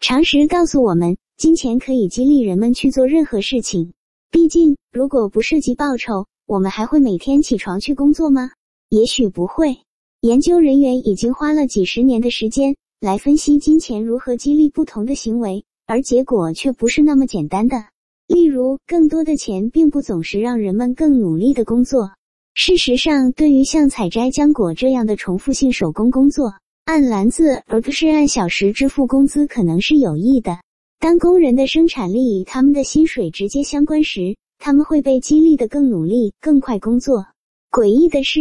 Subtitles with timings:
[0.00, 3.92] 常识告诉我们，金钱可以激励人们去做任何事情。
[4.30, 8.50] 毕竟，如果不涉及报酬，我们还会每天起床去工作吗？
[8.88, 9.76] 也许不会。
[10.22, 17.84] 研究人员已经花了几十年的时间来分析金钱如何激励不同的行为，而结果却不是那么简单的。
[18.26, 22.12] 例如，更多的钱并不总是让人们更努力的工作。
[22.54, 26.54] 事实上，对于像采摘浆果这样的重复性手工工作，
[26.90, 30.58] 按篮子而不是按小时支付工资可能是有益的。
[30.98, 37.26] 当工人的生产力与他们的薪水直接相关时，他们会被激励的更努力、更快工作。
[37.70, 38.40] 诡异的是，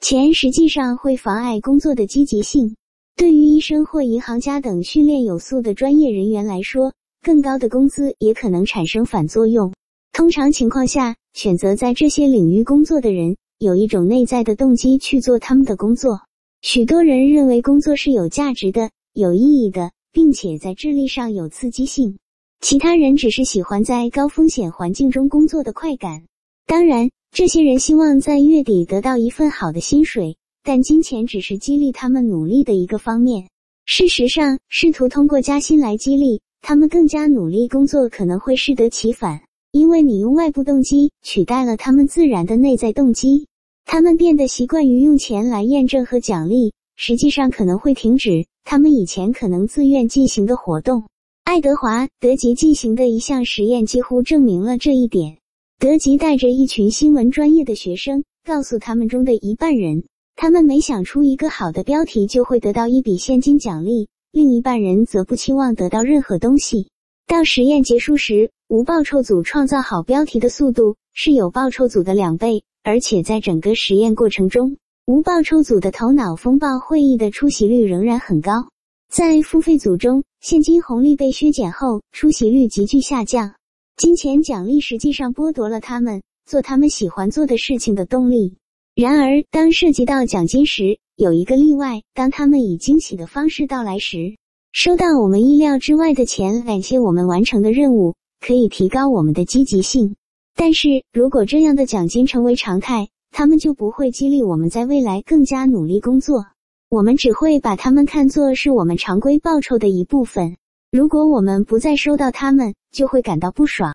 [0.00, 2.76] 钱实际上会妨碍工作的积极性。
[3.14, 9.74] 对于医生或银行家等训练有素的专业人员来说，更高的工资也可能产生反作用。
[10.14, 16.22] 通常情况下，选择在这些领域工作的人有一种内在的动机去做他们的工作。
[16.62, 22.18] 许多人认为工作是有价值的、有意义的，并且在智力上有刺激性。
[22.60, 26.22] 其他人只是喜欢在高风险环境中工作的快感。
[26.64, 33.48] 当然，这些人希望在月底得到一份好的薪水，但金钱只是激励他们努力的一个方面。
[33.84, 39.40] 事实上，试图通过加薪来激励他们更加努力工作，可能会适得其反，
[39.72, 43.48] 因为你用外部动机取代了他们自然的内在动机。
[43.84, 51.04] 他们变得习惯于用钱来验证和奖励，实际上可能会停止他们以前可能自愿进行的活动。
[51.44, 55.38] 爱德华·德吉进行的一项实验几乎证明了这一点。
[55.78, 60.04] 德吉带着一群新闻专业的学生，告诉他们中的一半人，
[60.36, 66.88] 他们每想出一个好的标题就会得到一笔现金奖励；另一半人则不期望得到任何东西。
[67.26, 72.62] 到实验结束时，无报酬组创造好标题的速度是有报酬组的两倍。
[72.84, 78.68] 而且在整个实验过程中，无报酬组的头脑风暴会议的出席率仍然很高。
[79.08, 83.54] 在付费组中，现金红利被削减后，出席率急剧下降。
[83.96, 88.56] 金钱奖励实际上剥夺了他们做他们喜欢做的事情的动力。
[88.96, 94.36] 然而，当涉及到奖金时，有一个例外：当他们以惊喜的方式到来时，
[94.72, 100.16] 收到我们意料之外的钱，感谢我们完成的任务，可以提高我们的积极性。
[100.54, 106.46] 但是如果这样的奖金成为常态，他们就不会激励我们在未来更加努力工作。
[106.90, 110.56] 我们只会把他们看作是我们常规报酬的一部分。
[110.90, 113.90] 如果我们不再收到他们，就会感到不爽。